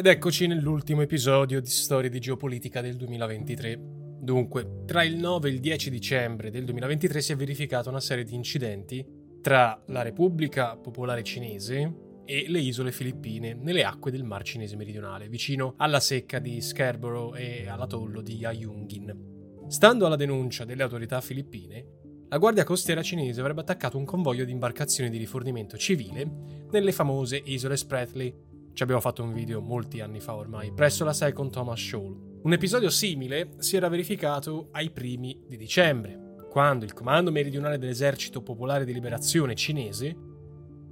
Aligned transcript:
Ed 0.00 0.06
eccoci 0.06 0.46
nell'ultimo 0.46 1.02
episodio 1.02 1.60
di 1.60 1.66
Storie 1.66 2.08
di 2.08 2.20
Geopolitica 2.20 2.80
del 2.80 2.94
2023. 2.94 3.80
Dunque, 4.20 4.84
tra 4.86 5.02
il 5.02 5.16
9 5.16 5.48
e 5.48 5.52
il 5.52 5.58
10 5.58 5.90
dicembre 5.90 6.52
del 6.52 6.64
2023 6.66 7.20
si 7.20 7.32
è 7.32 7.34
verificata 7.34 7.90
una 7.90 7.98
serie 7.98 8.22
di 8.22 8.36
incidenti 8.36 9.04
tra 9.42 9.82
la 9.86 10.02
Repubblica 10.02 10.76
Popolare 10.76 11.24
Cinese 11.24 12.22
e 12.24 12.44
le 12.46 12.60
isole 12.60 12.92
filippine 12.92 13.54
nelle 13.54 13.82
acque 13.82 14.12
del 14.12 14.22
Mar 14.22 14.44
Cinese 14.44 14.76
meridionale, 14.76 15.28
vicino 15.28 15.74
alla 15.78 15.98
secca 15.98 16.38
di 16.38 16.60
Scarborough 16.60 17.36
e 17.36 17.66
all'atollo 17.66 18.20
di 18.20 18.44
Ayungin. 18.44 19.66
Stando 19.66 20.06
alla 20.06 20.14
denuncia 20.14 20.64
delle 20.64 20.84
autorità 20.84 21.20
filippine, 21.20 21.98
la 22.28 22.38
Guardia 22.38 22.62
Costiera 22.62 23.02
cinese 23.02 23.40
avrebbe 23.40 23.62
attaccato 23.62 23.96
un 23.96 24.04
convoglio 24.04 24.44
di 24.44 24.52
imbarcazioni 24.52 25.10
di 25.10 25.16
rifornimento 25.16 25.76
civile 25.76 26.66
nelle 26.70 26.92
famose 26.92 27.40
isole 27.42 27.76
Spratly 27.76 28.47
ci 28.78 28.84
abbiamo 28.84 29.02
fatto 29.02 29.24
un 29.24 29.32
video 29.32 29.60
molti 29.60 30.00
anni 30.00 30.20
fa 30.20 30.36
ormai, 30.36 30.70
presso 30.72 31.04
la 31.04 31.12
Second 31.12 31.50
Thomas 31.50 31.80
Shoal. 31.80 32.16
Un 32.42 32.52
episodio 32.52 32.90
simile 32.90 33.54
si 33.58 33.74
era 33.74 33.88
verificato 33.88 34.68
ai 34.70 34.90
primi 34.90 35.36
di 35.48 35.56
dicembre, 35.56 36.36
quando 36.48 36.84
il 36.84 36.92
Comando 36.92 37.32
Meridionale 37.32 37.76
dell'Esercito 37.76 38.40
Popolare 38.40 38.84
di 38.84 38.92
Liberazione 38.92 39.56
cinese 39.56 40.16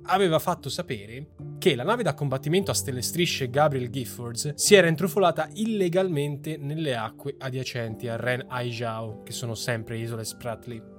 aveva 0.02 0.40
fatto 0.40 0.68
sapere 0.68 1.34
che 1.58 1.76
la 1.76 1.84
nave 1.84 2.02
da 2.02 2.14
combattimento 2.14 2.72
a 2.72 2.74
stelle 2.74 3.02
strisce 3.02 3.50
Gabriel 3.50 3.88
Giffords 3.88 4.54
si 4.54 4.74
era 4.74 4.88
intrufolata 4.88 5.48
illegalmente 5.52 6.56
nelle 6.56 6.96
acque 6.96 7.36
adiacenti 7.38 8.08
a 8.08 8.16
Ren 8.16 8.46
Aijao, 8.48 9.22
che 9.22 9.30
sono 9.30 9.54
sempre 9.54 9.96
isole 9.96 10.24
Spratly. 10.24 10.95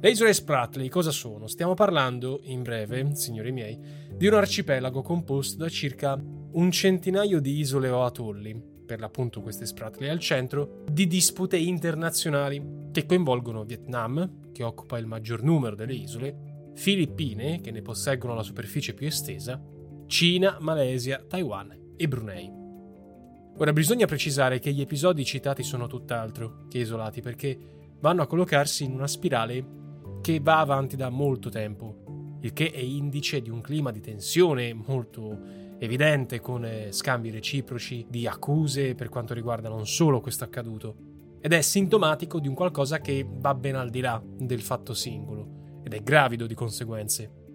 Le 0.00 0.10
isole 0.10 0.32
Spratly 0.32 0.88
cosa 0.88 1.10
sono? 1.10 1.48
Stiamo 1.48 1.74
parlando, 1.74 2.38
in 2.44 2.62
breve, 2.62 3.16
signori 3.16 3.50
miei, 3.50 3.76
di 4.12 4.28
un 4.28 4.34
arcipelago 4.34 5.02
composto 5.02 5.56
da 5.56 5.68
circa 5.68 6.16
un 6.52 6.70
centinaio 6.70 7.40
di 7.40 7.58
isole 7.58 7.88
o 7.88 8.04
atolli, 8.04 8.62
per 8.86 9.00
l'appunto 9.00 9.40
queste 9.40 9.66
spratole 9.66 10.08
al 10.08 10.20
centro, 10.20 10.84
di 10.88 11.08
dispute 11.08 11.56
internazionali 11.56 12.90
che 12.92 13.06
coinvolgono 13.06 13.64
Vietnam, 13.64 14.52
che 14.52 14.62
occupa 14.62 14.98
il 14.98 15.06
maggior 15.06 15.42
numero 15.42 15.74
delle 15.74 15.94
isole, 15.94 16.70
Filippine, 16.74 17.60
che 17.60 17.72
ne 17.72 17.82
posseggono 17.82 18.34
la 18.34 18.44
superficie 18.44 18.94
più 18.94 19.08
estesa, 19.08 19.60
Cina, 20.06 20.58
Malesia, 20.60 21.24
Taiwan 21.26 21.94
e 21.96 22.06
Brunei. 22.06 22.48
Ora 23.56 23.72
bisogna 23.72 24.06
precisare 24.06 24.60
che 24.60 24.72
gli 24.72 24.80
episodi 24.80 25.24
citati 25.24 25.64
sono 25.64 25.88
tutt'altro 25.88 26.66
che 26.68 26.78
isolati 26.78 27.20
perché 27.20 27.58
vanno 27.98 28.22
a 28.22 28.28
collocarsi 28.28 28.84
in 28.84 28.92
una 28.92 29.08
spirale 29.08 29.86
che 30.20 30.40
va 30.40 30.58
avanti 30.58 30.96
da 30.96 31.10
molto 31.10 31.48
tempo 31.48 32.18
il 32.40 32.52
che 32.52 32.70
è 32.70 32.78
indice 32.78 33.40
di 33.40 33.50
un 33.50 33.60
clima 33.60 33.90
di 33.90 34.00
tensione 34.00 34.72
molto 34.72 35.38
evidente 35.78 36.40
con 36.40 36.64
eh, 36.64 36.92
scambi 36.92 37.30
reciproci 37.30 38.06
di 38.08 38.26
accuse 38.26 38.94
per 38.94 39.08
quanto 39.08 39.34
riguarda 39.34 39.68
non 39.68 39.86
solo 39.86 40.20
questo 40.20 40.44
accaduto, 40.44 40.96
ed 41.40 41.52
è 41.52 41.60
sintomatico 41.60 42.40
di 42.40 42.48
un 42.48 42.54
qualcosa 42.54 43.00
che 43.00 43.26
va 43.28 43.54
ben 43.54 43.76
al 43.76 43.90
di 43.90 44.00
là 44.00 44.20
del 44.24 44.60
fatto 44.60 44.92
singolo 44.92 45.80
ed 45.84 45.94
è 45.94 46.02
gravido 46.02 46.46
di 46.46 46.54
conseguenze. 46.54 47.46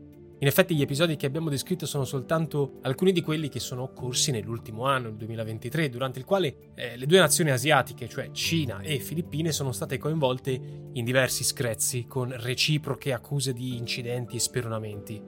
In 0.44 0.50
effetti 0.50 0.76
gli 0.76 0.82
episodi 0.82 1.16
che 1.16 1.26
abbiamo 1.26 1.50
descritto 1.50 1.86
sono 1.86 2.04
soltanto 2.04 2.80
alcuni 2.82 3.14
di 3.14 3.22
quelli 3.22 3.48
che 3.48 3.62
sono 3.62 3.84
occorsi 3.84 4.30
nell'ultimo 4.32 4.86
anno, 4.86 5.08
il 5.08 5.16
2023, 5.16 5.88
durante 5.88 6.20
il 6.20 6.26
quale 6.26 6.72
eh, 6.76 6.98
le 6.98 7.06
due 7.06 7.20
nazioni 7.20 7.50
asiatiche, 7.50 8.10
cioè 8.10 8.30
Cina 8.32 8.82
e 8.82 9.00
Filippine, 9.00 9.54
sono 9.54 9.72
state 9.72 9.98
coinvolte 9.98 10.52
in 10.92 11.06
diversi 11.06 11.46
screzzi 11.46 12.08
con 12.08 12.36
reciproche 12.38 13.14
accuse 13.14 13.54
di 13.54 13.78
incidenti 13.78 14.36
e 14.36 14.40
speronamenti. 14.40 15.22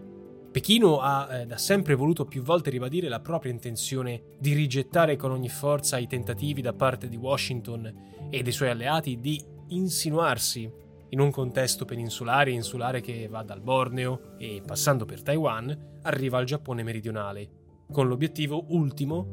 Pechino 0.52 1.00
ha 1.00 1.30
eh, 1.32 1.46
da 1.46 1.58
sempre 1.58 1.96
voluto 1.96 2.26
più 2.26 2.42
volte 2.42 2.70
ribadire 2.70 3.08
la 3.08 3.22
propria 3.22 3.54
intenzione 3.54 4.22
di 4.38 4.54
rigettare 4.54 5.16
con 5.16 5.32
ogni 5.32 5.48
forza 5.48 5.98
i 5.98 6.08
tentativi 6.08 6.62
da 6.62 6.74
parte 6.74 7.08
di 7.08 7.16
Washington 7.16 8.28
e 8.30 8.44
dei 8.44 8.52
suoi 8.52 8.68
alleati 8.68 9.18
di 9.22 9.42
insinuarsi 9.70 10.70
in 11.16 11.22
un 11.22 11.32
contesto 11.32 11.86
peninsulare 11.86 12.52
e 12.52 12.56
insulare 12.56 13.00
che 13.00 13.30
va 13.30 13.42
dal 13.42 13.62
Borneo 13.62 14.36
e 14.38 14.62
passando 14.66 15.06
per 15.06 15.24
Taiwan 15.24 16.00
arriva 16.02 16.38
al 16.38 16.44
Giappone 16.44 16.84
meridionale, 16.84 17.50
con 17.90 18.10
l'obiettivo 18.10 18.66
ultimo 18.68 19.26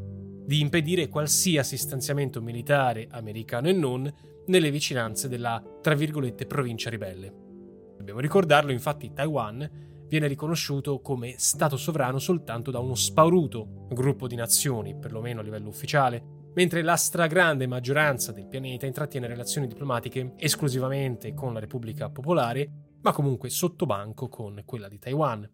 di 0.46 0.60
impedire 0.60 1.08
qualsiasi 1.08 1.76
stanziamento 1.76 2.40
militare 2.40 3.08
americano 3.10 3.68
e 3.68 3.72
non 3.72 4.10
nelle 4.46 4.70
vicinanze 4.70 5.28
della, 5.28 5.60
tra 5.80 5.94
virgolette, 5.94 6.46
provincia 6.46 6.88
ribelle. 6.88 7.34
Dobbiamo 7.96 8.20
ricordarlo, 8.20 8.70
infatti 8.70 9.12
Taiwan 9.12 9.68
viene 10.06 10.28
riconosciuto 10.28 11.00
come 11.00 11.34
Stato 11.36 11.76
sovrano 11.76 12.20
soltanto 12.20 12.70
da 12.70 12.78
uno 12.78 12.94
spauruto 12.94 13.86
gruppo 13.90 14.28
di 14.28 14.36
nazioni, 14.36 14.94
perlomeno 14.94 15.40
a 15.40 15.42
livello 15.42 15.68
ufficiale, 15.68 16.41
mentre 16.54 16.82
la 16.82 16.96
stragrande 16.96 17.66
maggioranza 17.66 18.32
del 18.32 18.46
pianeta 18.46 18.86
intrattiene 18.86 19.26
relazioni 19.26 19.66
diplomatiche 19.66 20.34
esclusivamente 20.36 21.34
con 21.34 21.52
la 21.52 21.60
Repubblica 21.60 22.10
Popolare, 22.10 22.70
ma 23.00 23.12
comunque 23.12 23.50
sotto 23.50 23.86
banco 23.86 24.28
con 24.28 24.62
quella 24.64 24.88
di 24.88 24.98
Taiwan. 24.98 25.48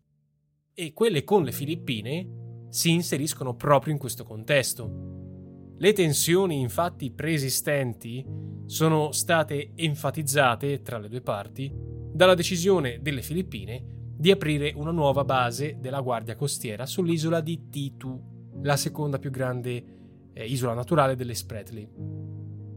E 0.75 0.93
quelle 0.93 1.25
con 1.25 1.43
le 1.43 1.53
Filippine 1.53 2.67
si 2.69 2.93
inseriscono 2.93 3.55
proprio 3.55 3.93
in 3.93 3.99
questo 3.99 4.25
contesto. 4.25 5.75
Le 5.77 5.93
tensioni 5.93 6.61
infatti 6.61 7.13
preesistenti 7.13 8.25
sono 8.67 9.13
state 9.13 9.73
enfatizzate 9.75 10.83
tra 10.83 10.99
le 10.99 11.09
due 11.09 11.21
parti 11.21 11.73
dalla 11.73 12.35
decisione 12.35 12.99
delle 13.01 13.23
Filippine 13.23 13.97
di 14.17 14.33
aprire 14.33 14.73
una 14.75 14.91
nuova 14.91 15.25
base 15.25 15.77
della 15.79 16.01
Guardia 16.01 16.35
Costiera 16.35 16.85
sull'isola 16.85 17.41
di 17.41 17.69
Titu, 17.71 18.61
la 18.63 18.77
seconda 18.77 19.19
più 19.19 19.31
grande 19.31 20.08
eh, 20.39 20.45
isola 20.47 20.73
naturale 20.73 21.17
delle 21.17 21.35
Spratly. 21.35 21.89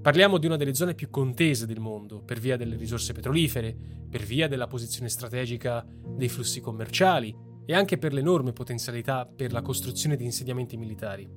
Parliamo 0.01 0.39
di 0.39 0.47
una 0.47 0.57
delle 0.57 0.73
zone 0.73 0.95
più 0.95 1.11
contese 1.11 1.67
del 1.67 1.79
mondo, 1.79 2.23
per 2.23 2.39
via 2.39 2.57
delle 2.57 2.75
risorse 2.75 3.13
petrolifere, 3.13 3.77
per 4.09 4.23
via 4.23 4.47
della 4.47 4.65
posizione 4.65 5.09
strategica 5.09 5.85
dei 5.87 6.27
flussi 6.27 6.59
commerciali 6.59 7.33
e 7.63 7.75
anche 7.75 7.99
per 7.99 8.11
l'enorme 8.11 8.51
potenzialità 8.51 9.27
per 9.27 9.51
la 9.51 9.61
costruzione 9.61 10.15
di 10.15 10.25
insediamenti 10.25 10.75
militari. 10.75 11.29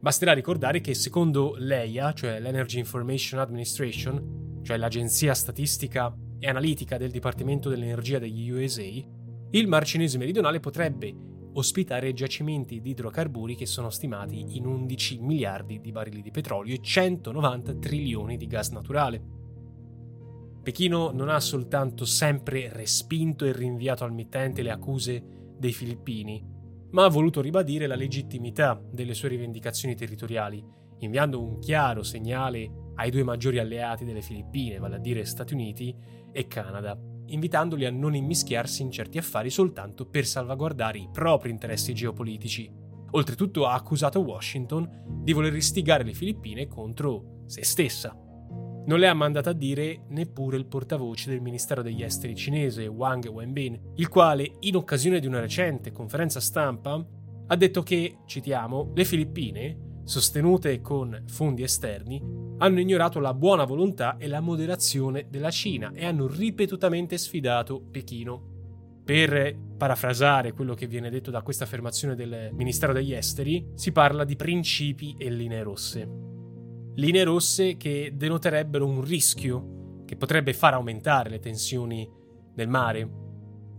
Basterà 0.00 0.32
ricordare 0.32 0.80
che 0.80 0.94
secondo 0.94 1.54
l'EIA, 1.58 2.14
cioè 2.14 2.40
l'Energy 2.40 2.78
Information 2.78 3.40
Administration, 3.40 4.60
cioè 4.62 4.78
l'agenzia 4.78 5.34
statistica 5.34 6.16
e 6.38 6.48
analitica 6.48 6.96
del 6.96 7.10
Dipartimento 7.10 7.68
dell'Energia 7.68 8.18
degli 8.18 8.48
USA, 8.48 8.88
il 9.50 9.68
Mar 9.68 9.84
Cinese 9.84 10.16
meridionale 10.16 10.60
potrebbe 10.60 11.14
ospitare 11.54 12.12
giacimenti 12.12 12.80
di 12.80 12.90
idrocarburi 12.90 13.56
che 13.56 13.66
sono 13.66 13.90
stimati 13.90 14.56
in 14.56 14.66
11 14.66 15.18
miliardi 15.20 15.80
di 15.80 15.92
barili 15.92 16.22
di 16.22 16.30
petrolio 16.30 16.74
e 16.74 16.80
190 16.80 17.74
trilioni 17.76 18.36
di 18.36 18.46
gas 18.46 18.70
naturale. 18.70 19.38
Pechino 20.62 21.10
non 21.10 21.28
ha 21.28 21.40
soltanto 21.40 22.04
sempre 22.04 22.70
respinto 22.72 23.44
e 23.44 23.52
rinviato 23.52 24.04
al 24.04 24.12
mittente 24.12 24.62
le 24.62 24.70
accuse 24.70 25.22
dei 25.58 25.72
filippini, 25.72 26.44
ma 26.90 27.04
ha 27.04 27.08
voluto 27.08 27.40
ribadire 27.40 27.86
la 27.86 27.94
legittimità 27.94 28.80
delle 28.90 29.14
sue 29.14 29.28
rivendicazioni 29.28 29.94
territoriali, 29.94 30.62
inviando 30.98 31.42
un 31.42 31.58
chiaro 31.58 32.02
segnale 32.02 32.92
ai 32.96 33.10
due 33.10 33.22
maggiori 33.22 33.58
alleati 33.58 34.04
delle 34.04 34.20
Filippine, 34.20 34.78
vale 34.78 34.96
a 34.96 34.98
dire 34.98 35.24
Stati 35.24 35.54
Uniti 35.54 35.94
e 36.32 36.46
Canada, 36.46 36.98
invitandoli 37.32 37.84
a 37.84 37.90
non 37.90 38.14
immischiarsi 38.14 38.82
in 38.82 38.90
certi 38.90 39.18
affari 39.18 39.50
soltanto 39.50 40.06
per 40.06 40.26
salvaguardare 40.26 40.98
i 40.98 41.08
propri 41.12 41.50
interessi 41.50 41.94
geopolitici. 41.94 42.70
Oltretutto 43.12 43.66
ha 43.66 43.74
accusato 43.74 44.20
Washington 44.20 44.88
di 45.22 45.32
voler 45.32 45.54
istigare 45.54 46.04
le 46.04 46.12
Filippine 46.12 46.68
contro 46.68 47.42
se 47.46 47.64
stessa. 47.64 48.16
Non 48.86 48.98
le 48.98 49.08
ha 49.08 49.14
mandato 49.14 49.50
a 49.50 49.52
dire 49.52 50.04
neppure 50.08 50.56
il 50.56 50.66
portavoce 50.66 51.30
del 51.30 51.40
Ministero 51.40 51.82
degli 51.82 52.02
Esteri 52.02 52.34
cinese 52.34 52.86
Wang 52.86 53.26
Wenbin, 53.26 53.92
il 53.96 54.08
quale, 54.08 54.56
in 54.60 54.76
occasione 54.76 55.20
di 55.20 55.26
una 55.26 55.40
recente 55.40 55.92
conferenza 55.92 56.40
stampa, 56.40 57.04
ha 57.46 57.56
detto 57.56 57.82
che, 57.82 58.18
citiamo, 58.26 58.92
le 58.94 59.04
Filippine 59.04 59.88
sostenute 60.04 60.80
con 60.80 61.24
fondi 61.26 61.62
esterni, 61.62 62.20
hanno 62.62 62.80
ignorato 62.80 63.20
la 63.20 63.32
buona 63.32 63.64
volontà 63.64 64.16
e 64.18 64.26
la 64.26 64.40
moderazione 64.40 65.26
della 65.30 65.50
Cina 65.50 65.92
e 65.94 66.04
hanno 66.04 66.26
ripetutamente 66.26 67.16
sfidato 67.16 67.80
Pechino. 67.80 69.02
Per 69.02 69.56
parafrasare 69.76 70.52
quello 70.52 70.74
che 70.74 70.86
viene 70.86 71.10
detto 71.10 71.30
da 71.30 71.42
questa 71.42 71.64
affermazione 71.64 72.14
del 72.14 72.50
Ministero 72.52 72.92
degli 72.92 73.14
Esteri, 73.14 73.70
si 73.74 73.92
parla 73.92 74.24
di 74.24 74.36
principi 74.36 75.14
e 75.18 75.30
linee 75.30 75.62
rosse. 75.62 76.08
Linee 76.94 77.24
rosse 77.24 77.76
che 77.78 78.12
denoterebbero 78.14 78.86
un 78.86 79.02
rischio 79.02 80.02
che 80.04 80.16
potrebbe 80.16 80.52
far 80.52 80.74
aumentare 80.74 81.30
le 81.30 81.38
tensioni 81.38 82.08
nel 82.54 82.68
mare, 82.68 83.08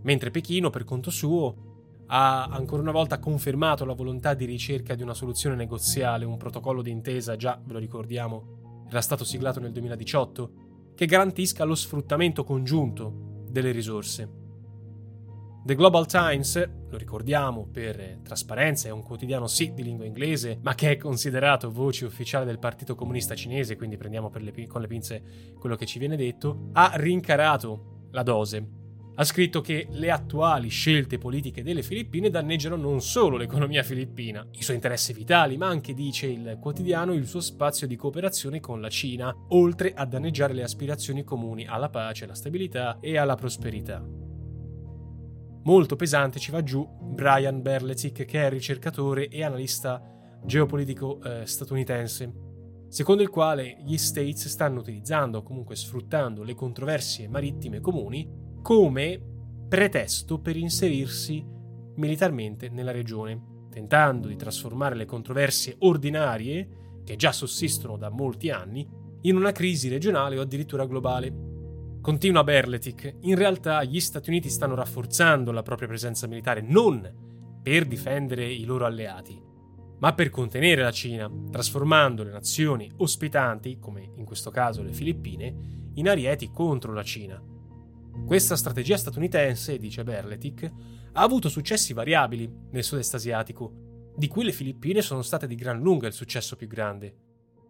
mentre 0.02 0.32
Pechino, 0.32 0.70
per 0.70 0.82
conto 0.82 1.10
suo, 1.10 2.04
ha 2.06 2.46
ancora 2.46 2.82
una 2.82 2.90
volta 2.90 3.20
confermato 3.20 3.84
la 3.84 3.94
volontà 3.94 4.34
di 4.34 4.44
ricerca 4.44 4.96
di 4.96 5.02
una 5.02 5.14
soluzione 5.14 5.54
negoziale, 5.54 6.24
un 6.24 6.36
protocollo 6.36 6.82
d'intesa, 6.82 7.36
già 7.36 7.60
ve 7.64 7.74
lo 7.74 7.78
ricordiamo, 7.78 8.60
era 8.92 9.00
stato 9.00 9.24
siglato 9.24 9.58
nel 9.58 9.72
2018, 9.72 10.52
che 10.94 11.06
garantisca 11.06 11.64
lo 11.64 11.74
sfruttamento 11.74 12.44
congiunto 12.44 13.44
delle 13.48 13.70
risorse. 13.70 14.40
The 15.64 15.74
Global 15.74 16.06
Times 16.06 16.70
lo 16.90 16.98
ricordiamo 16.98 17.66
per 17.70 18.18
trasparenza, 18.22 18.88
è 18.88 18.90
un 18.90 19.02
quotidiano 19.02 19.46
sì 19.46 19.72
di 19.72 19.82
lingua 19.82 20.04
inglese, 20.04 20.58
ma 20.62 20.74
che 20.74 20.90
è 20.90 20.96
considerato 20.96 21.70
voce 21.70 22.04
ufficiale 22.04 22.44
del 22.44 22.58
Partito 22.58 22.94
Comunista 22.94 23.34
Cinese, 23.34 23.76
quindi 23.76 23.96
prendiamo 23.96 24.30
le, 24.34 24.66
con 24.66 24.80
le 24.80 24.88
pinze 24.88 25.22
quello 25.58 25.76
che 25.76 25.86
ci 25.86 25.98
viene 25.98 26.16
detto, 26.16 26.68
ha 26.72 26.92
rincarato 26.96 28.08
la 28.10 28.22
dose 28.22 28.80
ha 29.14 29.24
scritto 29.24 29.60
che 29.60 29.86
le 29.90 30.10
attuali 30.10 30.68
scelte 30.68 31.18
politiche 31.18 31.62
delle 31.62 31.82
Filippine 31.82 32.30
danneggiano 32.30 32.76
non 32.76 33.02
solo 33.02 33.36
l'economia 33.36 33.82
filippina, 33.82 34.46
i 34.52 34.62
suoi 34.62 34.76
interessi 34.76 35.12
vitali, 35.12 35.58
ma 35.58 35.66
anche, 35.66 35.92
dice 35.92 36.26
il 36.26 36.56
quotidiano, 36.58 37.12
il 37.12 37.26
suo 37.26 37.40
spazio 37.40 37.86
di 37.86 37.96
cooperazione 37.96 38.60
con 38.60 38.80
la 38.80 38.88
Cina, 38.88 39.34
oltre 39.48 39.92
a 39.92 40.06
danneggiare 40.06 40.54
le 40.54 40.62
aspirazioni 40.62 41.24
comuni 41.24 41.66
alla 41.66 41.90
pace, 41.90 42.24
alla 42.24 42.34
stabilità 42.34 42.98
e 43.00 43.18
alla 43.18 43.34
prosperità. 43.34 44.02
Molto 45.64 45.94
pesante 45.94 46.38
ci 46.38 46.50
va 46.50 46.62
giù 46.62 46.88
Brian 47.00 47.60
Berletic, 47.60 48.24
che 48.24 48.46
è 48.46 48.48
ricercatore 48.48 49.28
e 49.28 49.44
analista 49.44 50.02
geopolitico 50.42 51.22
eh, 51.22 51.46
statunitense, 51.46 52.32
secondo 52.88 53.22
il 53.22 53.28
quale 53.28 53.76
gli 53.84 53.96
States 53.98 54.48
stanno 54.48 54.80
utilizzando 54.80 55.38
o 55.38 55.42
comunque 55.42 55.76
sfruttando 55.76 56.42
le 56.42 56.54
controversie 56.54 57.28
marittime 57.28 57.78
comuni 57.78 58.41
come 58.62 59.20
pretesto 59.68 60.38
per 60.38 60.56
inserirsi 60.56 61.44
militarmente 61.96 62.68
nella 62.68 62.92
regione, 62.92 63.66
tentando 63.70 64.28
di 64.28 64.36
trasformare 64.36 64.94
le 64.94 65.04
controversie 65.04 65.76
ordinarie, 65.80 67.00
che 67.04 67.16
già 67.16 67.32
sussistono 67.32 67.96
da 67.96 68.08
molti 68.08 68.50
anni, 68.50 68.88
in 69.22 69.36
una 69.36 69.52
crisi 69.52 69.88
regionale 69.88 70.38
o 70.38 70.42
addirittura 70.42 70.86
globale. 70.86 71.50
Continua 72.00 72.44
Berletic, 72.44 73.16
in 73.20 73.36
realtà 73.36 73.82
gli 73.84 74.00
Stati 74.00 74.30
Uniti 74.30 74.48
stanno 74.48 74.74
rafforzando 74.74 75.52
la 75.52 75.62
propria 75.62 75.88
presenza 75.88 76.26
militare 76.26 76.60
non 76.60 77.60
per 77.62 77.86
difendere 77.86 78.44
i 78.44 78.64
loro 78.64 78.86
alleati, 78.86 79.40
ma 79.98 80.12
per 80.12 80.30
contenere 80.30 80.82
la 80.82 80.90
Cina, 80.90 81.30
trasformando 81.50 82.24
le 82.24 82.32
nazioni 82.32 82.90
ospitanti, 82.96 83.78
come 83.78 84.10
in 84.16 84.24
questo 84.24 84.50
caso 84.50 84.82
le 84.82 84.92
Filippine, 84.92 85.90
in 85.94 86.08
arieti 86.08 86.50
contro 86.50 86.92
la 86.92 87.04
Cina, 87.04 87.40
questa 88.26 88.56
strategia 88.56 88.96
statunitense, 88.96 89.78
dice 89.78 90.04
Berletic, 90.04 90.64
ha 91.12 91.20
avuto 91.20 91.48
successi 91.48 91.92
variabili 91.92 92.50
nel 92.70 92.84
sud-est 92.84 93.14
asiatico, 93.14 94.12
di 94.16 94.28
cui 94.28 94.44
le 94.44 94.52
Filippine 94.52 95.02
sono 95.02 95.22
state 95.22 95.46
di 95.46 95.54
gran 95.54 95.80
lunga 95.80 96.06
il 96.06 96.12
successo 96.12 96.56
più 96.56 96.66
grande. 96.66 97.16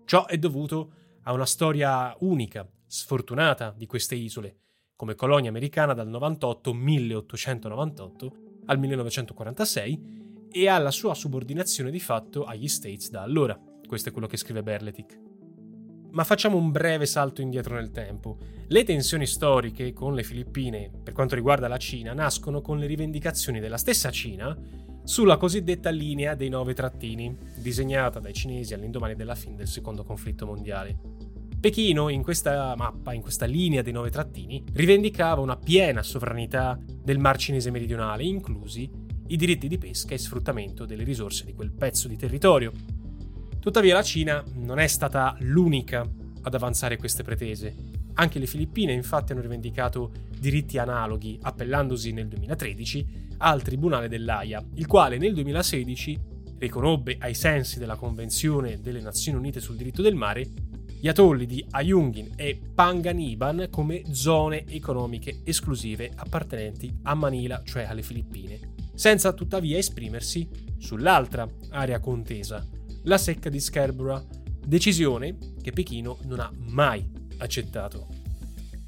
Ciò 0.04 0.26
è 0.26 0.36
dovuto 0.38 0.92
a 1.22 1.32
una 1.32 1.46
storia 1.46 2.14
unica, 2.20 2.68
sfortunata 2.86 3.74
di 3.76 3.86
queste 3.86 4.14
isole, 4.14 4.58
come 4.94 5.14
colonia 5.14 5.50
americana 5.50 5.94
dal 5.94 6.08
98 6.08 6.74
1898 6.74 8.36
al 8.66 8.78
1946 8.78 10.48
e 10.52 10.68
alla 10.68 10.90
sua 10.90 11.14
subordinazione 11.14 11.90
di 11.90 12.00
fatto 12.00 12.44
agli 12.44 12.68
States 12.68 13.10
da 13.10 13.22
allora. 13.22 13.58
Questo 13.86 14.10
è 14.10 14.12
quello 14.12 14.26
che 14.26 14.36
scrive 14.36 14.62
Berletic 14.62 15.30
ma 16.12 16.24
facciamo 16.24 16.56
un 16.56 16.70
breve 16.70 17.06
salto 17.06 17.40
indietro 17.40 17.74
nel 17.74 17.90
tempo. 17.90 18.38
Le 18.68 18.84
tensioni 18.84 19.26
storiche 19.26 19.92
con 19.92 20.14
le 20.14 20.22
Filippine, 20.22 20.90
per 21.02 21.12
quanto 21.12 21.34
riguarda 21.34 21.68
la 21.68 21.78
Cina, 21.78 22.12
nascono 22.12 22.60
con 22.60 22.78
le 22.78 22.86
rivendicazioni 22.86 23.60
della 23.60 23.78
stessa 23.78 24.10
Cina 24.10 24.56
sulla 25.04 25.36
cosiddetta 25.36 25.90
linea 25.90 26.34
dei 26.34 26.48
nove 26.48 26.74
trattini, 26.74 27.36
disegnata 27.56 28.20
dai 28.20 28.32
cinesi 28.32 28.74
all'indomani 28.74 29.14
della 29.14 29.34
fine 29.34 29.56
del 29.56 29.68
secondo 29.68 30.04
conflitto 30.04 30.46
mondiale. 30.46 30.96
Pechino, 31.58 32.08
in 32.08 32.22
questa 32.22 32.74
mappa, 32.76 33.12
in 33.12 33.22
questa 33.22 33.46
linea 33.46 33.82
dei 33.82 33.92
nove 33.92 34.10
trattini, 34.10 34.62
rivendicava 34.72 35.40
una 35.40 35.56
piena 35.56 36.02
sovranità 36.02 36.78
del 36.86 37.18
Mar 37.18 37.36
Cinese 37.36 37.70
meridionale, 37.70 38.24
inclusi 38.24 38.90
i 39.28 39.36
diritti 39.36 39.68
di 39.68 39.78
pesca 39.78 40.14
e 40.14 40.18
sfruttamento 40.18 40.84
delle 40.84 41.04
risorse 41.04 41.44
di 41.44 41.54
quel 41.54 41.72
pezzo 41.72 42.08
di 42.08 42.16
territorio, 42.16 42.72
Tuttavia 43.62 43.94
la 43.94 44.02
Cina 44.02 44.42
non 44.54 44.80
è 44.80 44.88
stata 44.88 45.36
l'unica 45.38 46.04
ad 46.42 46.52
avanzare 46.52 46.96
queste 46.96 47.22
pretese. 47.22 47.72
Anche 48.14 48.40
le 48.40 48.46
Filippine 48.46 48.92
infatti 48.92 49.30
hanno 49.30 49.40
rivendicato 49.40 50.10
diritti 50.36 50.78
analoghi, 50.78 51.38
appellandosi 51.40 52.10
nel 52.10 52.26
2013 52.26 53.28
al 53.38 53.62
Tribunale 53.62 54.08
dell'AIA, 54.08 54.60
il 54.74 54.86
quale 54.88 55.16
nel 55.16 55.32
2016 55.34 56.18
riconobbe 56.58 57.18
ai 57.20 57.34
sensi 57.34 57.78
della 57.78 57.94
Convenzione 57.94 58.80
delle 58.80 59.00
Nazioni 59.00 59.38
Unite 59.38 59.60
sul 59.60 59.76
diritto 59.76 60.02
del 60.02 60.16
mare 60.16 60.44
gli 60.98 61.06
atolli 61.06 61.46
di 61.46 61.64
Ayungin 61.70 62.32
e 62.34 62.60
Panganiban 62.74 63.68
come 63.70 64.02
zone 64.10 64.66
economiche 64.66 65.42
esclusive 65.44 66.10
appartenenti 66.12 66.92
a 67.02 67.14
Manila, 67.14 67.62
cioè 67.64 67.84
alle 67.84 68.02
Filippine, 68.02 68.58
senza 68.94 69.32
tuttavia 69.32 69.78
esprimersi 69.78 70.48
sull'altra 70.78 71.48
area 71.70 72.00
contesa, 72.00 72.66
la 73.02 73.18
secca 73.18 73.48
di 73.48 73.60
Scarborough, 73.60 74.24
decisione 74.64 75.36
che 75.60 75.72
Pechino 75.72 76.18
non 76.24 76.40
ha 76.40 76.50
mai 76.68 77.08
accettato. 77.38 78.06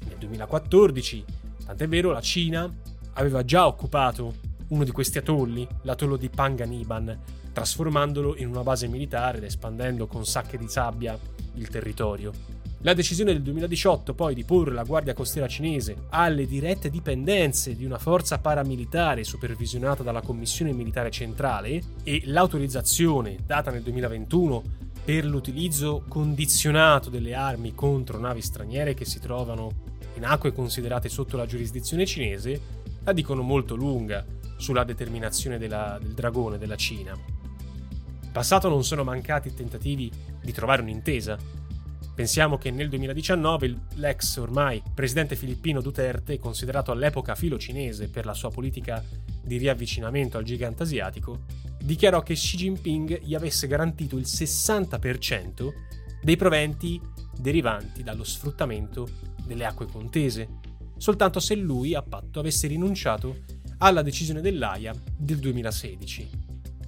Nel 0.07 0.17
2014, 0.17 1.25
tant'è 1.65 1.87
vero, 1.87 2.11
la 2.11 2.21
Cina 2.21 2.71
aveva 3.13 3.43
già 3.43 3.67
occupato 3.67 4.35
uno 4.69 4.83
di 4.83 4.91
questi 4.91 5.17
atolli, 5.17 5.67
l'atollo 5.83 6.17
di 6.17 6.29
Panganiban, 6.29 7.19
trasformandolo 7.51 8.35
in 8.37 8.47
una 8.47 8.63
base 8.63 8.87
militare 8.87 9.37
ed 9.37 9.43
espandendo 9.43 10.07
con 10.07 10.25
sacche 10.25 10.57
di 10.57 10.67
sabbia 10.67 11.17
il 11.55 11.67
territorio. 11.69 12.31
La 12.85 12.93
decisione 12.93 13.33
del 13.33 13.41
2018 13.41 14.13
poi 14.13 14.35
di 14.35 14.43
porre 14.43 14.71
la 14.71 14.83
Guardia 14.83 15.15
Costiera 15.15 15.47
cinese 15.47 16.05
alle 16.09 16.45
dirette 16.45 16.91
dipendenze 16.91 17.75
di 17.75 17.83
una 17.83 17.97
forza 17.97 18.37
paramilitare 18.37 19.23
supervisionata 19.23 20.03
dalla 20.03 20.21
Commissione 20.21 20.71
Militare 20.71 21.09
Centrale 21.09 21.81
e 22.03 22.21
l'autorizzazione 22.25 23.37
data 23.43 23.71
nel 23.71 23.81
2021 23.81 24.61
per 25.03 25.25
l'utilizzo 25.25 26.03
condizionato 26.07 27.09
delle 27.09 27.33
armi 27.33 27.73
contro 27.73 28.19
navi 28.19 28.43
straniere 28.43 28.93
che 28.93 29.05
si 29.05 29.19
trovano 29.19 29.71
in 30.17 30.23
acque 30.23 30.53
considerate 30.53 31.09
sotto 31.09 31.37
la 31.37 31.47
giurisdizione 31.47 32.05
cinese, 32.05 32.61
la 33.03 33.13
dicono 33.13 33.41
molto 33.41 33.73
lunga 33.73 34.23
sulla 34.57 34.83
determinazione 34.83 35.57
della, 35.57 35.97
del 35.99 36.13
dragone 36.13 36.59
della 36.59 36.75
Cina. 36.75 37.13
In 37.13 38.31
passato 38.31 38.69
non 38.69 38.83
sono 38.83 39.03
mancati 39.03 39.55
tentativi 39.55 40.11
di 40.39 40.51
trovare 40.51 40.83
un'intesa 40.83 41.63
Pensiamo 42.15 42.57
che 42.57 42.71
nel 42.71 42.87
2019 42.87 43.75
l'ex 43.95 44.37
ormai 44.37 44.81
presidente 44.93 45.35
filippino 45.35 45.81
Duterte, 45.81 46.39
considerato 46.39 46.93
all'epoca 46.93 47.35
filo 47.35 47.59
cinese 47.59 48.07
per 48.07 48.25
la 48.25 48.33
sua 48.33 48.49
politica 48.49 49.03
di 49.43 49.57
riavvicinamento 49.57 50.37
al 50.37 50.45
gigante 50.45 50.83
asiatico, 50.83 51.41
dichiarò 51.77 52.23
che 52.23 52.35
Xi 52.35 52.55
Jinping 52.55 53.19
gli 53.21 53.35
avesse 53.35 53.67
garantito 53.67 54.15
il 54.15 54.23
60% 54.23 55.73
dei 56.23 56.37
proventi 56.37 57.01
derivanti 57.37 58.01
dallo 58.01 58.23
sfruttamento 58.23 59.09
delle 59.45 59.65
acque 59.65 59.87
contese, 59.87 60.47
soltanto 60.95 61.41
se 61.41 61.55
lui 61.55 61.95
a 61.95 62.01
patto 62.01 62.39
avesse 62.39 62.67
rinunciato 62.67 63.43
alla 63.79 64.01
decisione 64.01 64.39
dell'AIA 64.39 64.93
del 65.17 65.39
2016. 65.39 66.29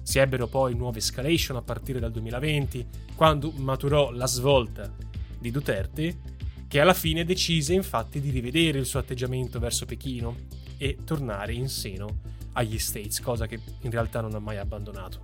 Si 0.02 0.18
ebbero 0.18 0.46
poi 0.46 0.74
nuove 0.74 0.98
escalation 0.98 1.58
a 1.58 1.62
partire 1.62 2.00
dal 2.00 2.12
2020, 2.12 2.86
quando 3.14 3.52
maturò 3.56 4.10
la 4.10 4.26
svolta 4.26 4.90
di 5.38 5.50
Duterte, 5.50 6.36
che 6.68 6.80
alla 6.80 6.94
fine 6.94 7.24
decise 7.24 7.72
infatti 7.72 8.20
di 8.20 8.30
rivedere 8.30 8.78
il 8.78 8.86
suo 8.86 9.00
atteggiamento 9.00 9.58
verso 9.58 9.86
Pechino 9.86 10.36
e 10.76 10.98
tornare 11.04 11.54
in 11.54 11.68
seno 11.68 12.20
agli 12.52 12.78
States, 12.78 13.20
cosa 13.20 13.46
che 13.46 13.58
in 13.80 13.90
realtà 13.90 14.20
non 14.20 14.34
ha 14.34 14.38
mai 14.38 14.58
abbandonato. 14.58 15.20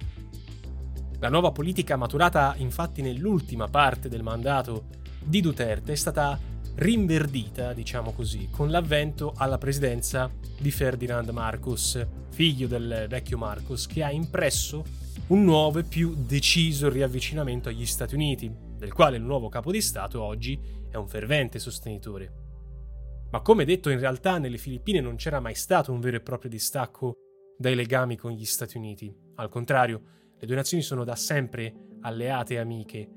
La 1.18 1.28
nuova 1.28 1.52
politica 1.52 1.96
maturata 1.96 2.54
infatti 2.58 3.02
nell'ultima 3.02 3.68
parte 3.68 4.08
del 4.08 4.22
mandato 4.22 4.86
di 5.22 5.40
Duterte 5.40 5.92
è 5.92 5.96
stata 5.96 6.38
rinverdita, 6.76 7.72
diciamo 7.72 8.12
così, 8.12 8.48
con 8.50 8.70
l'avvento 8.70 9.32
alla 9.36 9.58
presidenza 9.58 10.30
di 10.58 10.70
Ferdinand 10.70 11.28
Marcos, 11.30 12.04
figlio 12.30 12.66
del 12.66 13.06
vecchio 13.08 13.38
Marcos, 13.38 13.86
che 13.86 14.02
ha 14.02 14.10
impresso 14.10 14.84
un 15.28 15.44
nuovo 15.44 15.78
e 15.78 15.84
più 15.84 16.14
deciso 16.14 16.88
riavvicinamento 16.88 17.68
agli 17.68 17.86
Stati 17.86 18.14
Uniti, 18.14 18.52
del 18.84 18.92
quale 18.92 19.16
il 19.16 19.22
nuovo 19.22 19.48
capo 19.48 19.72
di 19.72 19.80
Stato 19.80 20.22
oggi 20.22 20.60
è 20.90 20.96
un 20.96 21.08
fervente 21.08 21.58
sostenitore. 21.58 22.42
Ma 23.30 23.40
come 23.40 23.64
detto, 23.64 23.88
in 23.88 23.98
realtà 23.98 24.36
nelle 24.36 24.58
Filippine 24.58 25.00
non 25.00 25.16
c'era 25.16 25.40
mai 25.40 25.54
stato 25.54 25.90
un 25.90 26.00
vero 26.00 26.18
e 26.18 26.20
proprio 26.20 26.50
distacco 26.50 27.16
dai 27.56 27.74
legami 27.74 28.16
con 28.16 28.32
gli 28.32 28.44
Stati 28.44 28.76
Uniti. 28.76 29.12
Al 29.36 29.48
contrario, 29.48 30.02
le 30.38 30.46
due 30.46 30.54
nazioni 30.54 30.82
sono 30.82 31.02
da 31.02 31.16
sempre 31.16 31.96
alleate 32.02 32.54
e 32.54 32.58
amiche. 32.58 33.08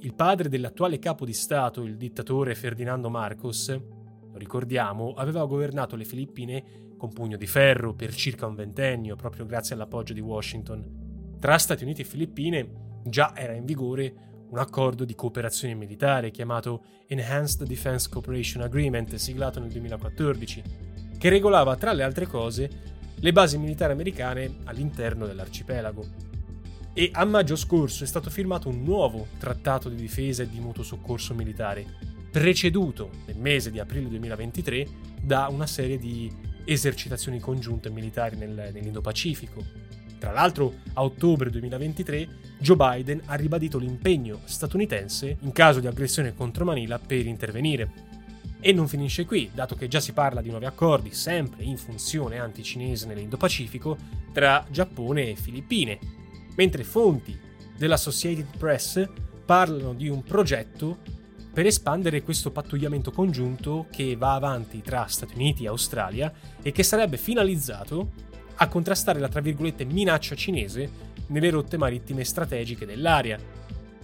Il 0.00 0.14
padre 0.14 0.50
dell'attuale 0.50 0.98
capo 0.98 1.24
di 1.24 1.32
Stato, 1.32 1.82
il 1.82 1.96
dittatore 1.96 2.54
Ferdinando 2.54 3.08
Marcos, 3.08 3.68
lo 3.70 4.36
ricordiamo, 4.36 5.14
aveva 5.14 5.46
governato 5.46 5.96
le 5.96 6.04
Filippine 6.04 6.94
con 6.98 7.10
pugno 7.10 7.38
di 7.38 7.46
ferro 7.46 7.94
per 7.94 8.14
circa 8.14 8.46
un 8.46 8.54
ventennio, 8.54 9.16
proprio 9.16 9.46
grazie 9.46 9.74
all'appoggio 9.74 10.12
di 10.12 10.20
Washington. 10.20 11.36
Tra 11.40 11.56
Stati 11.56 11.84
Uniti 11.84 12.02
e 12.02 12.04
Filippine 12.04 13.00
già 13.04 13.34
era 13.34 13.54
in 13.54 13.64
vigore 13.64 14.26
un 14.48 14.58
accordo 14.58 15.04
di 15.04 15.14
cooperazione 15.14 15.74
militare 15.74 16.30
chiamato 16.30 16.84
Enhanced 17.06 17.66
Defense 17.66 18.08
Cooperation 18.08 18.62
Agreement, 18.62 19.14
siglato 19.16 19.60
nel 19.60 19.70
2014, 19.70 20.62
che 21.18 21.28
regolava 21.28 21.76
tra 21.76 21.92
le 21.92 22.02
altre 22.02 22.26
cose 22.26 22.94
le 23.18 23.32
basi 23.32 23.58
militari 23.58 23.92
americane 23.92 24.58
all'interno 24.64 25.26
dell'arcipelago. 25.26 26.34
E 26.92 27.10
a 27.12 27.24
maggio 27.24 27.56
scorso 27.56 28.04
è 28.04 28.06
stato 28.06 28.30
firmato 28.30 28.68
un 28.68 28.82
nuovo 28.82 29.26
trattato 29.38 29.88
di 29.88 29.96
difesa 29.96 30.42
e 30.42 30.48
di 30.48 30.60
mutuo 30.60 30.82
soccorso 30.82 31.34
militare, 31.34 31.84
preceduto 32.30 33.10
nel 33.26 33.38
mese 33.38 33.70
di 33.70 33.78
aprile 33.78 34.08
2023 34.08 34.86
da 35.22 35.48
una 35.50 35.66
serie 35.66 35.98
di 35.98 36.32
esercitazioni 36.64 37.38
congiunte 37.38 37.90
militari 37.90 38.36
nel, 38.36 38.70
nell'Indo-Pacifico. 38.72 39.64
Tra 40.18 40.32
l'altro, 40.32 40.74
a 40.94 41.02
ottobre 41.02 41.50
2023 41.50 42.28
Joe 42.58 42.76
Biden 42.76 43.22
ha 43.26 43.34
ribadito 43.34 43.78
l'impegno 43.78 44.40
statunitense 44.44 45.36
in 45.40 45.52
caso 45.52 45.80
di 45.80 45.86
aggressione 45.86 46.34
contro 46.34 46.64
Manila 46.64 46.98
per 46.98 47.26
intervenire. 47.26 48.14
E 48.60 48.72
non 48.72 48.88
finisce 48.88 49.26
qui, 49.26 49.50
dato 49.52 49.76
che 49.76 49.88
già 49.88 50.00
si 50.00 50.12
parla 50.12 50.40
di 50.40 50.48
nuovi 50.48 50.64
accordi, 50.64 51.12
sempre 51.12 51.62
in 51.62 51.76
funzione 51.76 52.38
anti-cinese 52.38 53.06
nell'Indo-Pacifico, 53.06 53.96
tra 54.32 54.66
Giappone 54.68 55.30
e 55.30 55.36
Filippine, 55.36 55.98
mentre 56.56 56.82
fonti 56.82 57.38
dell'Associated 57.76 58.56
Press 58.56 59.08
parlano 59.44 59.92
di 59.92 60.08
un 60.08 60.22
progetto 60.22 60.98
per 61.52 61.66
espandere 61.66 62.22
questo 62.22 62.50
pattugliamento 62.50 63.10
congiunto 63.10 63.86
che 63.90 64.16
va 64.16 64.34
avanti 64.34 64.82
tra 64.82 65.06
Stati 65.06 65.34
Uniti 65.36 65.64
e 65.64 65.68
Australia 65.68 66.32
e 66.60 66.72
che 66.72 66.82
sarebbe 66.82 67.16
finalizzato 67.16 68.10
a 68.56 68.68
contrastare 68.68 69.20
la 69.20 69.28
tra 69.28 69.40
virgolette 69.40 69.84
minaccia 69.84 70.34
cinese 70.34 71.14
nelle 71.28 71.50
rotte 71.50 71.76
marittime 71.76 72.24
strategiche 72.24 72.86
dell'area. 72.86 73.38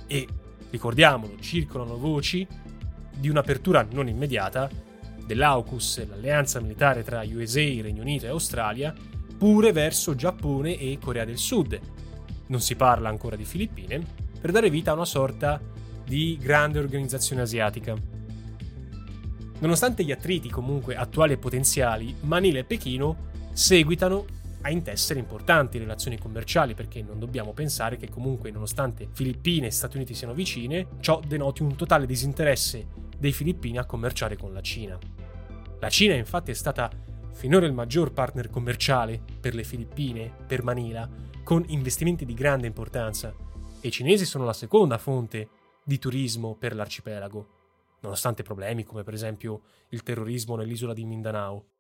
E, 0.07 0.29
ricordiamolo, 0.71 1.39
circolano 1.41 1.97
voci 1.97 2.47
di 3.17 3.29
un'apertura 3.29 3.87
non 3.91 4.09
immediata 4.09 4.69
dell'AUKUS, 5.25 6.07
l'alleanza 6.09 6.61
militare 6.61 7.03
tra 7.03 7.23
USA, 7.25 7.61
Regno 7.61 8.03
Unito 8.03 8.27
e 8.27 8.31
Australia, 8.31 8.95
pure 9.39 9.73
verso 9.73 10.15
Giappone 10.15 10.79
e 10.79 10.99
Corea 11.01 11.25
del 11.25 11.39
Sud. 11.39 11.79
Non 12.49 12.61
si 12.61 12.75
parla 12.75 13.09
ancora 13.09 13.37
di 13.37 13.45
Filippine, 13.45 14.01
per 14.41 14.51
dare 14.51 14.71
vita 14.71 14.91
a 14.91 14.95
una 14.95 15.05
sorta 15.05 15.61
di 16.05 16.37
grande 16.41 16.79
organizzazione 16.79 17.43
asiatica. 17.43 17.95
Nonostante 19.61 20.05
gli 20.05 20.11
attriti 20.11 20.51
comunque 20.51 20.97
attuali 20.97 21.35
e 21.35 21.39
potenziali, 21.39 22.15
Manila 22.23 22.59
e 22.59 22.65
Pechino 22.65 23.31
seguitano 23.53 24.25
a 24.63 24.71
intessere 24.71 25.19
importanti 25.21 25.79
relazioni 25.79 26.19
commerciali 26.19 26.75
perché 26.75 27.03
non 27.03 27.19
dobbiamo 27.19 27.53
pensare 27.53 27.97
che 27.97 28.09
comunque 28.09 28.51
nonostante 28.51 29.09
Filippine 29.13 29.67
e 29.67 29.71
Stati 29.71 29.97
Uniti 29.97 30.15
siano 30.15 30.35
vicine, 30.35 30.87
ciò 31.01 31.21
denoti 31.21 31.63
un 31.63 31.77
totale 31.77 32.07
disinteresse 32.07 32.87
dei 33.19 33.33
filippini 33.33 33.79
a 33.79 33.85
commerciare 33.85 34.37
con 34.37 34.53
la 34.53 34.61
Cina. 34.61 34.99
La 35.81 35.89
Cina 35.89 36.15
infatti 36.15 36.51
è 36.51 36.55
stata 36.55 36.91
finora 37.33 37.67
il 37.67 37.73
maggior 37.73 38.13
partner 38.13 38.51
commerciale 38.51 39.21
per 39.41 39.55
le 39.55 39.65
Filippine, 39.65 40.33
per 40.47 40.63
Manila, 40.63 41.09
con 41.43 41.65
investimenti 41.69 42.25
di 42.25 42.35
grande 42.35 42.67
importanza 42.69 43.35
e 43.81 43.89
i 43.89 43.91
cinesi 43.91 44.25
sono 44.25 44.45
la 44.45 44.53
seconda 44.53 44.97
fonte 44.97 45.49
di 45.85 45.99
turismo 45.99 46.55
per 46.55 46.75
l'arcipelago, 46.75 47.49
nonostante 48.01 48.45
problemi 48.45 48.85
come 48.85 49.03
per 49.03 49.15
esempio 49.15 49.63
il 49.89 50.05
terrorismo 50.05 50.55
nell'isola 50.55 50.95
di 50.95 51.05
Mindanao. 51.05 51.72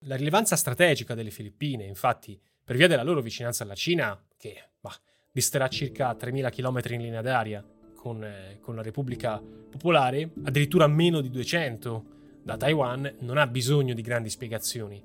La 0.00 0.16
rilevanza 0.16 0.56
strategica 0.56 1.14
delle 1.14 1.30
Filippine, 1.30 1.84
infatti, 1.84 2.38
per 2.62 2.76
via 2.76 2.86
della 2.86 3.02
loro 3.02 3.22
vicinanza 3.22 3.64
alla 3.64 3.74
Cina, 3.74 4.20
che 4.36 4.70
bah, 4.78 4.94
disterà 5.32 5.68
circa 5.68 6.12
3.000 6.12 6.50
km 6.50 6.92
in 6.92 7.00
linea 7.00 7.22
d'aria 7.22 7.64
con, 7.94 8.22
eh, 8.22 8.58
con 8.60 8.76
la 8.76 8.82
Repubblica 8.82 9.40
Popolare, 9.40 10.30
addirittura 10.44 10.86
meno 10.86 11.22
di 11.22 11.30
200 11.30 12.04
da 12.42 12.58
Taiwan, 12.58 13.16
non 13.20 13.38
ha 13.38 13.46
bisogno 13.46 13.94
di 13.94 14.02
grandi 14.02 14.28
spiegazioni. 14.28 15.02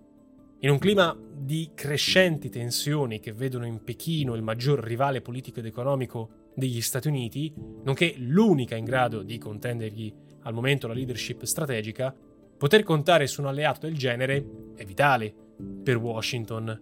In 0.59 0.69
un 0.69 0.77
clima 0.77 1.17
di 1.33 1.71
crescenti 1.73 2.49
tensioni 2.49 3.19
che 3.19 3.31
vedono 3.31 3.65
in 3.65 3.83
Pechino 3.83 4.35
il 4.35 4.43
maggior 4.43 4.83
rivale 4.83 5.21
politico 5.21 5.59
ed 5.59 5.65
economico 5.65 6.49
degli 6.53 6.81
Stati 6.81 7.07
Uniti, 7.07 7.51
nonché 7.83 8.13
l'unica 8.17 8.75
in 8.75 8.85
grado 8.85 9.23
di 9.23 9.37
contendergli 9.37 10.13
al 10.41 10.53
momento 10.53 10.87
la 10.87 10.93
leadership 10.93 11.43
strategica, 11.43 12.13
Poter 12.61 12.83
contare 12.83 13.25
su 13.25 13.41
un 13.41 13.47
alleato 13.47 13.87
del 13.87 13.97
genere 13.97 14.45
è 14.81 14.85
vitale 14.85 15.33
per 15.83 15.97
Washington. 15.97 16.81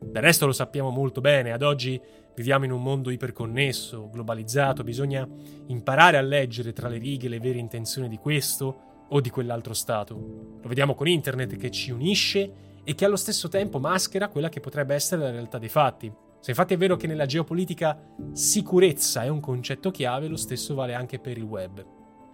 Del 0.00 0.22
resto 0.22 0.46
lo 0.46 0.52
sappiamo 0.52 0.90
molto 0.90 1.20
bene, 1.20 1.52
ad 1.52 1.62
oggi 1.62 2.00
viviamo 2.34 2.64
in 2.64 2.72
un 2.72 2.82
mondo 2.82 3.10
iperconnesso, 3.10 4.10
globalizzato, 4.10 4.82
bisogna 4.82 5.28
imparare 5.66 6.16
a 6.16 6.22
leggere 6.22 6.72
tra 6.72 6.88
le 6.88 6.98
righe 6.98 7.28
le 7.28 7.38
vere 7.38 7.58
intenzioni 7.58 8.08
di 8.08 8.16
questo 8.16 8.90
o 9.08 9.20
di 9.20 9.30
quell'altro 9.30 9.74
Stato. 9.74 10.14
Lo 10.60 10.68
vediamo 10.68 10.94
con 10.94 11.06
Internet 11.06 11.56
che 11.56 11.70
ci 11.70 11.90
unisce 11.90 12.70
e 12.82 12.94
che 12.94 13.04
allo 13.04 13.16
stesso 13.16 13.48
tempo 13.48 13.78
maschera 13.78 14.28
quella 14.28 14.48
che 14.48 14.60
potrebbe 14.60 14.94
essere 14.94 15.22
la 15.22 15.30
realtà 15.30 15.58
dei 15.58 15.68
fatti. 15.68 16.12
Se 16.40 16.50
infatti 16.50 16.74
è 16.74 16.76
vero 16.76 16.96
che 16.96 17.06
nella 17.06 17.26
geopolitica 17.26 17.96
sicurezza 18.32 19.22
è 19.22 19.28
un 19.28 19.38
concetto 19.38 19.92
chiave, 19.92 20.26
lo 20.26 20.36
stesso 20.36 20.74
vale 20.74 20.94
anche 20.94 21.20
per 21.20 21.36
il 21.36 21.44
web. 21.44 21.84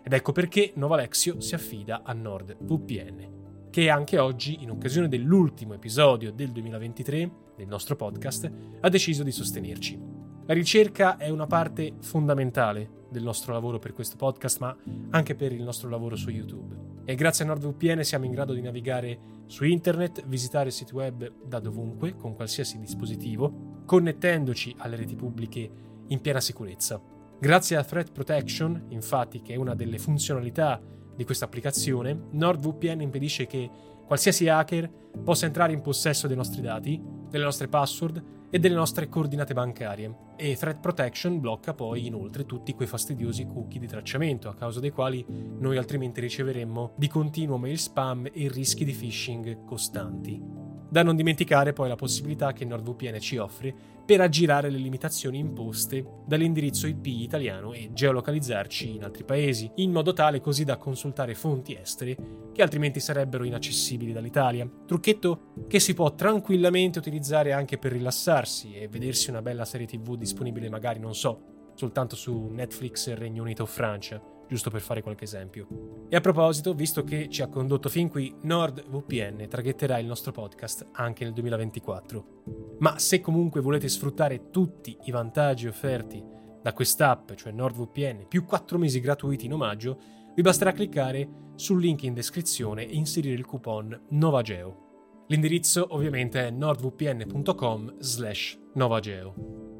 Ed 0.02 0.12
ecco 0.14 0.32
perché 0.32 0.72
Novalexio 0.76 1.40
si 1.40 1.54
affida 1.54 2.00
a 2.02 2.14
NordVPN, 2.14 3.37
che 3.70 3.90
anche 3.90 4.18
oggi, 4.18 4.62
in 4.62 4.70
occasione 4.70 5.08
dell'ultimo 5.08 5.74
episodio 5.74 6.32
del 6.32 6.50
2023 6.50 7.30
del 7.56 7.66
nostro 7.66 7.96
podcast, 7.96 8.50
ha 8.80 8.88
deciso 8.88 9.22
di 9.22 9.32
sostenerci. 9.32 9.98
La 10.46 10.54
ricerca 10.54 11.16
è 11.18 11.28
una 11.28 11.46
parte 11.46 11.94
fondamentale 12.00 13.06
del 13.10 13.22
nostro 13.22 13.52
lavoro 13.52 13.78
per 13.78 13.92
questo 13.92 14.16
podcast, 14.16 14.60
ma 14.60 14.76
anche 15.10 15.34
per 15.34 15.52
il 15.52 15.62
nostro 15.62 15.88
lavoro 15.88 16.16
su 16.16 16.30
YouTube. 16.30 17.02
E 17.04 17.14
grazie 17.14 17.44
a 17.44 17.48
NordVPN 17.48 18.02
siamo 18.02 18.24
in 18.24 18.32
grado 18.32 18.52
di 18.52 18.60
navigare 18.60 19.18
su 19.46 19.64
internet, 19.64 20.26
visitare 20.26 20.70
siti 20.70 20.94
web 20.94 21.32
da 21.44 21.58
dovunque, 21.58 22.16
con 22.16 22.34
qualsiasi 22.34 22.78
dispositivo, 22.78 23.82
connettendoci 23.84 24.74
alle 24.78 24.96
reti 24.96 25.16
pubbliche 25.16 25.70
in 26.08 26.20
piena 26.20 26.40
sicurezza. 26.40 27.00
Grazie 27.40 27.76
a 27.76 27.84
Threat 27.84 28.12
Protection, 28.12 28.86
infatti, 28.88 29.40
che 29.42 29.54
è 29.54 29.56
una 29.56 29.74
delle 29.74 29.98
funzionalità 29.98 30.80
di 31.18 31.24
questa 31.24 31.46
applicazione, 31.46 32.16
NordVPN 32.30 33.00
impedisce 33.00 33.46
che 33.46 33.68
qualsiasi 34.06 34.48
hacker 34.48 34.88
possa 35.24 35.46
entrare 35.46 35.72
in 35.72 35.80
possesso 35.80 36.28
dei 36.28 36.36
nostri 36.36 36.62
dati, 36.62 37.02
delle 37.28 37.42
nostre 37.42 37.66
password 37.66 38.22
e 38.50 38.60
delle 38.60 38.76
nostre 38.76 39.08
coordinate 39.08 39.52
bancarie. 39.52 40.14
E 40.36 40.54
Threat 40.54 40.78
Protection 40.78 41.40
blocca 41.40 41.74
poi 41.74 42.06
inoltre 42.06 42.46
tutti 42.46 42.72
quei 42.72 42.86
fastidiosi 42.86 43.46
cookie 43.46 43.80
di 43.80 43.88
tracciamento, 43.88 44.48
a 44.48 44.54
causa 44.54 44.78
dei 44.78 44.90
quali 44.90 45.26
noi 45.28 45.76
altrimenti 45.76 46.20
riceveremmo 46.20 46.92
di 46.96 47.08
continuo 47.08 47.58
mail 47.58 47.80
spam 47.80 48.26
e 48.32 48.48
rischi 48.48 48.84
di 48.84 48.92
phishing 48.92 49.64
costanti. 49.64 50.67
Da 50.90 51.02
non 51.02 51.16
dimenticare 51.16 51.72
poi 51.72 51.88
la 51.88 51.96
possibilità 51.96 52.52
che 52.52 52.64
NordVPN 52.64 53.20
ci 53.20 53.36
offre 53.36 53.74
per 54.06 54.22
aggirare 54.22 54.70
le 54.70 54.78
limitazioni 54.78 55.38
imposte 55.38 56.22
dall'indirizzo 56.24 56.86
IP 56.86 57.04
italiano 57.06 57.74
e 57.74 57.90
geolocalizzarci 57.92 58.94
in 58.94 59.04
altri 59.04 59.24
paesi, 59.24 59.70
in 59.76 59.92
modo 59.92 60.14
tale 60.14 60.40
così 60.40 60.64
da 60.64 60.78
consultare 60.78 61.34
fonti 61.34 61.76
estere 61.76 62.16
che 62.54 62.62
altrimenti 62.62 63.00
sarebbero 63.00 63.44
inaccessibili 63.44 64.12
dall'Italia. 64.14 64.66
Trucchetto 64.86 65.52
che 65.68 65.78
si 65.78 65.92
può 65.92 66.14
tranquillamente 66.14 66.98
utilizzare 66.98 67.52
anche 67.52 67.76
per 67.76 67.92
rilassarsi 67.92 68.74
e 68.74 68.88
vedersi 68.88 69.28
una 69.28 69.42
bella 69.42 69.66
serie 69.66 69.86
TV 69.86 70.16
disponibile 70.16 70.70
magari, 70.70 71.00
non 71.00 71.14
so, 71.14 71.72
soltanto 71.74 72.16
su 72.16 72.48
Netflix 72.50 73.12
Regno 73.12 73.42
Unito 73.42 73.64
o 73.64 73.66
Francia 73.66 74.36
giusto 74.48 74.70
per 74.70 74.80
fare 74.80 75.02
qualche 75.02 75.24
esempio. 75.24 76.06
E 76.08 76.16
a 76.16 76.20
proposito, 76.20 76.74
visto 76.74 77.04
che 77.04 77.28
ci 77.28 77.42
ha 77.42 77.48
condotto 77.48 77.88
fin 77.88 78.08
qui, 78.08 78.34
NordVPN 78.42 79.46
traghetterà 79.48 79.98
il 79.98 80.06
nostro 80.06 80.32
podcast 80.32 80.88
anche 80.92 81.24
nel 81.24 81.32
2024. 81.34 82.76
Ma 82.78 82.98
se 82.98 83.20
comunque 83.20 83.60
volete 83.60 83.88
sfruttare 83.88 84.50
tutti 84.50 84.96
i 85.04 85.10
vantaggi 85.10 85.66
offerti 85.66 86.24
da 86.62 86.72
quest'app, 86.72 87.32
cioè 87.34 87.52
NordVPN, 87.52 88.26
più 88.26 88.44
4 88.44 88.78
mesi 88.78 89.00
gratuiti 89.00 89.46
in 89.46 89.52
omaggio, 89.52 89.98
vi 90.34 90.42
basterà 90.42 90.72
cliccare 90.72 91.28
sul 91.54 91.80
link 91.80 92.02
in 92.04 92.14
descrizione 92.14 92.86
e 92.86 92.94
inserire 92.94 93.34
il 93.34 93.44
coupon 93.44 94.06
NOVAGEO. 94.10 94.86
L'indirizzo 95.28 95.86
ovviamente 95.90 96.46
è 96.46 96.50
nordvpn.com 96.50 97.96
slash 97.98 98.58
novageo. 98.74 99.77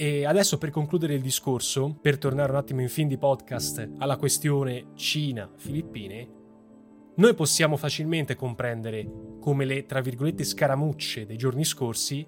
E 0.00 0.24
adesso 0.24 0.56
per 0.56 0.70
concludere 0.70 1.12
il 1.12 1.20
discorso, 1.20 1.94
per 2.00 2.16
tornare 2.16 2.52
un 2.52 2.56
attimo 2.56 2.80
in 2.80 2.88
fin 2.88 3.06
di 3.06 3.18
podcast 3.18 3.86
alla 3.98 4.16
questione 4.16 4.92
Cina-Filippine, 4.94 6.28
noi 7.16 7.34
possiamo 7.34 7.76
facilmente 7.76 8.34
comprendere 8.34 9.36
come 9.42 9.66
le, 9.66 9.84
tra 9.84 10.00
virgolette, 10.00 10.42
scaramucce 10.42 11.26
dei 11.26 11.36
giorni 11.36 11.66
scorsi 11.66 12.26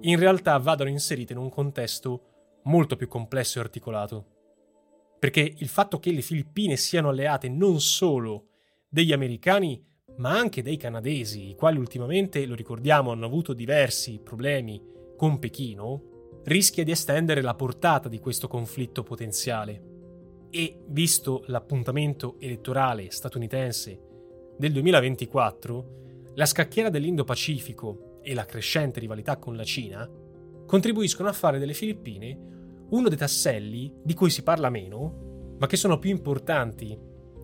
in 0.00 0.18
realtà 0.18 0.58
vadano 0.58 0.90
inserite 0.90 1.32
in 1.32 1.38
un 1.38 1.48
contesto 1.48 2.60
molto 2.64 2.96
più 2.96 3.06
complesso 3.06 3.60
e 3.60 3.62
articolato. 3.62 4.26
Perché 5.20 5.54
il 5.56 5.68
fatto 5.68 6.00
che 6.00 6.10
le 6.10 6.22
Filippine 6.22 6.74
siano 6.74 7.10
alleate 7.10 7.48
non 7.48 7.80
solo 7.80 8.48
degli 8.88 9.12
americani, 9.12 9.80
ma 10.16 10.36
anche 10.36 10.60
dei 10.60 10.76
canadesi, 10.76 11.50
i 11.50 11.54
quali 11.54 11.78
ultimamente, 11.78 12.44
lo 12.46 12.56
ricordiamo, 12.56 13.12
hanno 13.12 13.26
avuto 13.26 13.52
diversi 13.52 14.18
problemi 14.18 14.82
con 15.16 15.38
Pechino, 15.38 16.10
rischia 16.44 16.84
di 16.84 16.90
estendere 16.90 17.40
la 17.40 17.54
portata 17.54 18.08
di 18.08 18.18
questo 18.18 18.48
conflitto 18.48 19.02
potenziale. 19.02 19.90
E, 20.50 20.82
visto 20.88 21.44
l'appuntamento 21.46 22.36
elettorale 22.38 23.10
statunitense 23.10 24.00
del 24.58 24.72
2024, 24.72 26.00
la 26.34 26.46
scacchiera 26.46 26.90
dell'Indo-Pacifico 26.90 28.20
e 28.22 28.34
la 28.34 28.44
crescente 28.44 29.00
rivalità 29.00 29.36
con 29.36 29.56
la 29.56 29.64
Cina 29.64 30.08
contribuiscono 30.66 31.28
a 31.28 31.32
fare 31.32 31.58
delle 31.58 31.74
Filippine 31.74 32.50
uno 32.90 33.08
dei 33.08 33.18
tasselli 33.18 33.92
di 34.02 34.14
cui 34.14 34.30
si 34.30 34.42
parla 34.42 34.70
meno, 34.70 35.54
ma 35.58 35.66
che 35.66 35.76
sono 35.76 35.98
più 35.98 36.10
importanti 36.10 36.98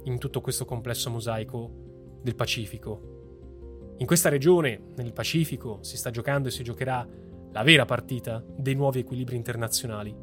in 0.05 0.19
tutto 0.19 0.41
questo 0.41 0.65
complesso 0.65 1.11
mosaico 1.11 2.19
del 2.23 2.35
Pacifico. 2.35 3.95
In 3.99 4.07
questa 4.07 4.29
regione, 4.29 4.81
nel 4.97 5.13
Pacifico, 5.13 5.79
si 5.83 5.97
sta 5.97 6.11
giocando 6.11 6.49
e 6.49 6.51
si 6.51 6.63
giocherà 6.63 7.07
la 7.51 7.63
vera 7.63 7.85
partita 7.85 8.45
dei 8.57 8.75
nuovi 8.75 9.01
equilibri 9.01 9.37
internazionali. 9.37 10.15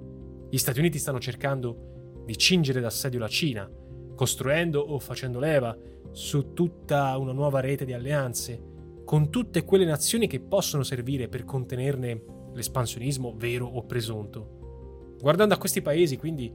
Gli 0.49 0.57
Stati 0.57 0.79
Uniti 0.79 0.99
stanno 0.99 1.19
cercando 1.19 2.23
di 2.25 2.37
cingere 2.37 2.81
d'assedio 2.81 3.19
la 3.19 3.27
Cina, 3.27 3.69
costruendo 4.15 4.79
o 4.79 4.99
facendo 4.99 5.39
leva 5.39 5.77
su 6.11 6.53
tutta 6.53 7.17
una 7.17 7.33
nuova 7.33 7.59
rete 7.59 7.85
di 7.85 7.93
alleanze, 7.93 8.73
con 9.03 9.29
tutte 9.29 9.63
quelle 9.63 9.85
nazioni 9.85 10.27
che 10.27 10.39
possono 10.39 10.83
servire 10.83 11.27
per 11.27 11.43
contenerne 11.43 12.23
l'espansionismo 12.53 13.33
vero 13.35 13.67
o 13.67 13.83
presunto. 13.85 15.15
Guardando 15.19 15.53
a 15.53 15.57
questi 15.57 15.81
paesi, 15.81 16.17
quindi, 16.17 16.51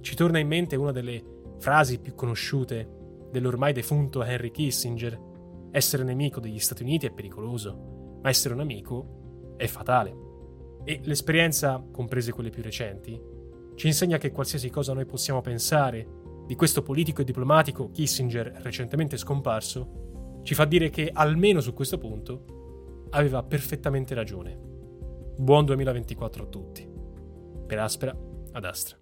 ci 0.00 0.14
torna 0.14 0.38
in 0.38 0.46
mente 0.46 0.76
una 0.76 0.92
delle 0.92 1.22
frasi 1.58 1.98
più 1.98 2.14
conosciute 2.14 3.26
dell'ormai 3.30 3.72
defunto 3.72 4.22
Henry 4.22 4.50
Kissinger. 4.50 5.18
Essere 5.70 6.04
nemico 6.04 6.40
degli 6.40 6.58
Stati 6.58 6.82
Uniti 6.82 7.06
è 7.06 7.12
pericoloso, 7.12 8.18
ma 8.22 8.28
essere 8.28 8.54
un 8.54 8.60
amico 8.60 9.17
è 9.58 9.66
fatale. 9.66 10.16
E 10.84 11.00
l'esperienza, 11.02 11.84
comprese 11.92 12.32
quelle 12.32 12.48
più 12.48 12.62
recenti, 12.62 13.20
ci 13.74 13.86
insegna 13.86 14.16
che 14.16 14.32
qualsiasi 14.32 14.70
cosa 14.70 14.94
noi 14.94 15.04
possiamo 15.04 15.42
pensare 15.42 16.16
di 16.46 16.54
questo 16.54 16.82
politico 16.82 17.20
e 17.20 17.24
diplomatico 17.24 17.90
Kissinger 17.90 18.60
recentemente 18.62 19.18
scomparso, 19.18 20.40
ci 20.42 20.54
fa 20.54 20.64
dire 20.64 20.88
che 20.88 21.10
almeno 21.12 21.60
su 21.60 21.74
questo 21.74 21.98
punto 21.98 23.06
aveva 23.10 23.42
perfettamente 23.42 24.14
ragione. 24.14 24.58
Buon 25.36 25.66
2024 25.66 26.42
a 26.42 26.46
tutti. 26.46 26.88
Per 27.66 27.78
Aspera, 27.78 28.16
ad 28.52 28.64
Astra. 28.64 28.97